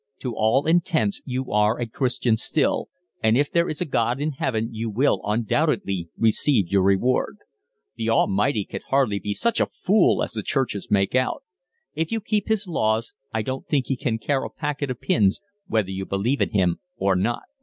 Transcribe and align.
To 0.21 0.33
all 0.35 0.65
intents 0.65 1.21
you 1.25 1.51
are 1.51 1.79
a 1.79 1.85
Christian 1.85 2.35
still, 2.35 2.89
and 3.21 3.37
if 3.37 3.51
there 3.51 3.69
is 3.69 3.81
a 3.81 3.85
God 3.85 4.19
in 4.19 4.31
Heaven 4.31 4.73
you 4.73 4.89
will 4.89 5.21
undoubtedly 5.23 6.09
receive 6.17 6.69
your 6.69 6.81
reward. 6.81 7.37
The 7.97 8.09
Almighty 8.09 8.65
can 8.65 8.81
hardly 8.89 9.19
be 9.19 9.33
such 9.35 9.59
a 9.61 9.67
fool 9.67 10.23
as 10.23 10.31
the 10.31 10.41
churches 10.41 10.89
make 10.89 11.13
out. 11.13 11.43
If 11.93 12.11
you 12.11 12.19
keep 12.19 12.47
His 12.47 12.67
laws 12.67 13.13
I 13.31 13.43
don't 13.43 13.67
think 13.67 13.89
He 13.89 13.95
can 13.95 14.17
care 14.17 14.43
a 14.43 14.49
packet 14.49 14.89
of 14.89 14.99
pins 14.99 15.39
whether 15.67 15.91
you 15.91 16.07
believe 16.07 16.41
in 16.41 16.49
Him 16.49 16.79
or 16.97 17.15
not." 17.15 17.43